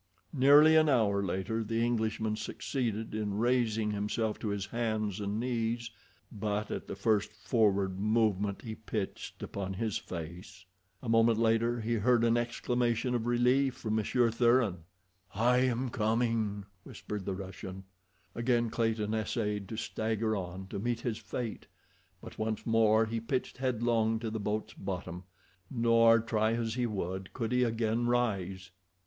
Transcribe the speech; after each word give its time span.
Nearly 0.33 0.75
an 0.75 0.89
hour 0.89 1.21
later 1.21 1.63
the 1.63 1.85
Englishman 1.85 2.35
succeeded 2.35 3.13
in 3.13 3.37
raising 3.37 3.91
himself 3.91 4.39
to 4.39 4.47
his 4.47 4.65
hands 4.65 5.19
and 5.19 5.39
knees, 5.39 5.91
but 6.31 6.71
at 6.71 6.87
the 6.87 6.95
first 6.95 7.31
forward 7.31 7.99
movement 7.99 8.63
he 8.63 8.73
pitched 8.73 9.43
upon 9.43 9.75
his 9.75 9.99
face. 9.99 10.65
A 11.03 11.07
moment 11.07 11.37
later 11.37 11.81
he 11.81 11.93
heard 11.93 12.23
an 12.23 12.35
exclamation 12.35 13.13
of 13.13 13.27
relief 13.27 13.75
from 13.75 13.93
Monsieur 13.93 14.31
Thuran. 14.31 14.85
"I 15.35 15.57
am 15.59 15.89
coming," 15.89 16.65
whispered 16.81 17.23
the 17.25 17.35
Russian. 17.35 17.83
Again 18.33 18.71
Clayton 18.71 19.13
essayed 19.13 19.69
to 19.69 19.77
stagger 19.77 20.35
on 20.35 20.65
to 20.69 20.79
meet 20.79 21.01
his 21.01 21.19
fate, 21.19 21.67
but 22.23 22.39
once 22.39 22.65
more 22.65 23.05
he 23.05 23.19
pitched 23.19 23.57
headlong 23.59 24.17
to 24.17 24.31
the 24.31 24.39
boat's 24.39 24.73
bottom, 24.73 25.25
nor, 25.69 26.19
try 26.19 26.53
as 26.53 26.73
he 26.73 26.87
would, 26.87 27.33
could 27.33 27.51
he 27.51 27.61
again 27.63 28.07
rise. 28.07 28.71